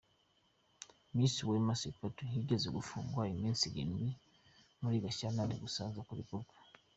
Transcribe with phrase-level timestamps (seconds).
[1.15, 4.07] Miss Wema Septu yigeze gufungwa iminsi irindwi
[4.81, 6.53] muri Gashyantare gusa aza kurekurwa.